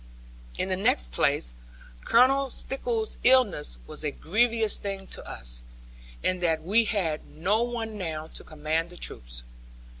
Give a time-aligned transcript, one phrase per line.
[0.57, 1.53] In the next place
[2.05, 5.61] Colonel Stickles's illness was a grievous thing to us,
[6.23, 9.43] in that we had no one now to command the troopers.